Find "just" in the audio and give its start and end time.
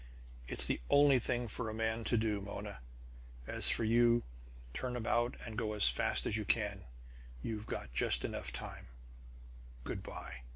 7.93-8.23